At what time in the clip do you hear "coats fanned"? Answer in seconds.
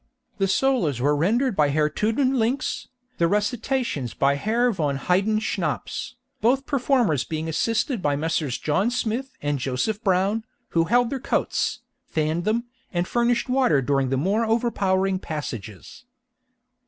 11.19-12.45